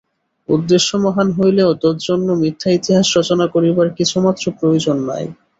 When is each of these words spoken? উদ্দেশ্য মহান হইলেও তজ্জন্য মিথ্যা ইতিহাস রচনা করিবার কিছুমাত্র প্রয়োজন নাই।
উদ্দেশ্য 0.49 0.89
মহান 0.97 1.27
হইলেও 1.37 1.69
তজ্জন্য 1.83 2.27
মিথ্যা 2.41 2.69
ইতিহাস 2.77 3.07
রচনা 3.17 3.45
করিবার 3.53 3.87
কিছুমাত্র 3.97 4.43
প্রয়োজন 4.59 4.97
নাই। 5.09 5.25